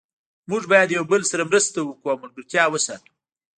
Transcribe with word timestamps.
موږ 0.49 0.63
باید 0.71 0.89
یو 0.97 1.03
بل 1.11 1.21
سره 1.31 1.43
مرسته 1.49 1.77
وکړو 1.81 2.07
او 2.11 2.21
ملګرتیا 2.23 2.63
وساتو 2.69 3.11